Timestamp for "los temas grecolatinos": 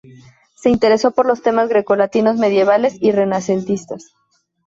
1.27-2.35